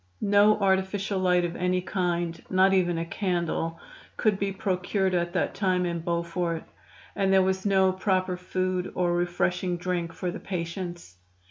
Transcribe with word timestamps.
No 0.19 0.57
artificial 0.59 1.19
light 1.19 1.45
of 1.45 1.55
any 1.55 1.79
kind, 1.79 2.43
not 2.49 2.73
even 2.73 2.97
a 2.97 3.05
candle, 3.05 3.79
could 4.17 4.39
be 4.39 4.51
procured 4.51 5.13
at 5.13 5.31
that 5.33 5.53
time 5.53 5.85
in 5.85 5.99
Beaufort, 5.99 6.63
and 7.15 7.31
there 7.31 7.43
was 7.43 7.67
no 7.67 7.91
proper 7.91 8.35
food 8.35 8.91
or 8.95 9.13
refreshing 9.13 9.77
drink 9.77 10.11
for 10.11 10.31
the 10.31 10.39
patients. 10.39 11.17